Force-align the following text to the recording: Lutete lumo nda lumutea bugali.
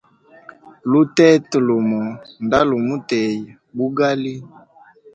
Lutete 0.91 1.57
lumo 1.67 2.01
nda 2.43 2.59
lumutea 2.69 3.39
bugali. 3.75 4.35